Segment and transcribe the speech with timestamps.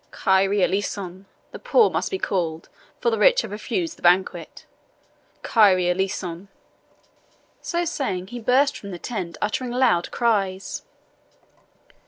[0.09, 1.27] Kyrie Eleison!
[1.51, 2.69] the poor must be called,
[2.99, 4.65] for the rich have refused the banquet
[5.43, 6.47] Kyrie Eleison!"
[7.61, 10.81] So saying, he burst from the tent, uttering loud cries.